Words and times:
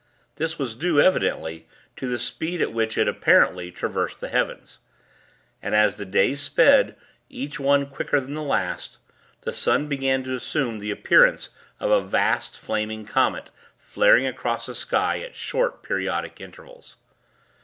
This 0.37 0.57
was 0.57 0.73
due, 0.73 0.99
evidently, 0.99 1.67
to 1.95 2.07
the 2.07 2.17
speed 2.17 2.59
at 2.59 2.73
which 2.73 2.97
it, 2.97 3.07
apparently, 3.07 3.69
traversed 3.69 4.19
the 4.19 4.29
heavens. 4.29 4.79
And, 5.61 5.75
as 5.75 5.93
the 5.97 6.05
days 6.07 6.41
sped, 6.41 6.95
each 7.29 7.59
one 7.59 7.85
quicker 7.85 8.19
than 8.19 8.33
the 8.33 8.41
last, 8.41 8.97
the 9.41 9.53
sun 9.53 9.85
began 9.87 10.23
to 10.23 10.33
assume 10.33 10.79
the 10.79 10.89
appearance 10.89 11.49
of 11.79 11.91
a 11.91 12.01
vast, 12.01 12.59
flaming 12.59 13.05
comet 13.05 13.51
flaring 13.77 14.25
across 14.25 14.65
the 14.65 14.73
sky 14.73 15.19
at 15.19 15.35
short, 15.35 15.83
periodic 15.83 16.41
intervals. 16.41 16.97